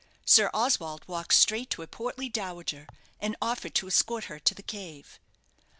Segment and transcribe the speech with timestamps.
[0.25, 2.87] Sir Oswald walked straight to a portly dowager,
[3.19, 5.19] and offered to escort her to the cave.